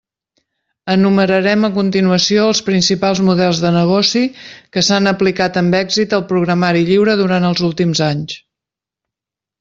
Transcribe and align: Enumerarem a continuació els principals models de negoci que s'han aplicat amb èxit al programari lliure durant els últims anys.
Enumerarem 0.91 1.65
a 1.67 1.69
continuació 1.73 2.45
els 2.53 2.61
principals 2.69 3.21
models 3.27 3.59
de 3.65 3.71
negoci 3.75 4.23
que 4.77 4.83
s'han 4.87 5.11
aplicat 5.11 5.59
amb 5.61 5.77
èxit 5.81 6.15
al 6.19 6.25
programari 6.31 6.81
lliure 6.89 7.15
durant 7.21 7.45
els 7.51 7.61
últims 7.69 8.03
anys. 8.07 8.39